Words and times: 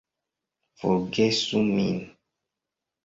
Forgesu 0.79 1.61
min. 1.75 1.97